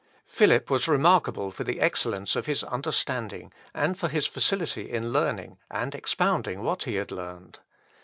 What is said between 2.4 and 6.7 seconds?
his understanding, and for his facility in learning, and expounding